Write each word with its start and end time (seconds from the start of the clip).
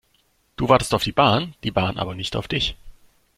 Du 0.55 0.67
wartest 0.67 0.95
auf 0.95 1.03
die 1.03 1.11
Bahn, 1.11 1.53
die 1.63 1.69
Bahn 1.69 1.99
aber 1.99 2.15
nicht 2.15 2.35
auf 2.35 2.47
dich. 2.47 2.75